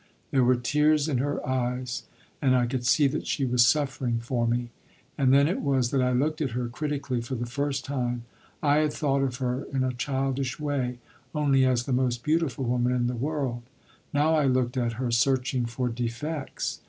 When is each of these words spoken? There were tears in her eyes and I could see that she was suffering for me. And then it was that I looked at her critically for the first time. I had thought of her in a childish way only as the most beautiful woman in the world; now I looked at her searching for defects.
There 0.31 0.43
were 0.43 0.55
tears 0.55 1.07
in 1.07 1.19
her 1.19 1.47
eyes 1.47 2.05
and 2.41 2.55
I 2.55 2.65
could 2.65 2.87
see 2.87 3.05
that 3.05 3.27
she 3.27 3.45
was 3.45 3.63
suffering 3.67 4.17
for 4.17 4.47
me. 4.47 4.71
And 5.15 5.31
then 5.31 5.47
it 5.47 5.61
was 5.61 5.91
that 5.91 6.01
I 6.01 6.11
looked 6.11 6.41
at 6.41 6.53
her 6.57 6.69
critically 6.69 7.21
for 7.21 7.35
the 7.35 7.45
first 7.45 7.85
time. 7.85 8.23
I 8.63 8.77
had 8.77 8.93
thought 8.93 9.21
of 9.21 9.35
her 9.35 9.65
in 9.71 9.83
a 9.83 9.93
childish 9.93 10.59
way 10.59 10.97
only 11.35 11.65
as 11.67 11.83
the 11.83 11.93
most 11.93 12.23
beautiful 12.23 12.63
woman 12.63 12.93
in 12.93 13.05
the 13.05 13.13
world; 13.15 13.61
now 14.11 14.33
I 14.33 14.45
looked 14.45 14.75
at 14.75 14.93
her 14.93 15.11
searching 15.11 15.67
for 15.67 15.87
defects. 15.87 16.79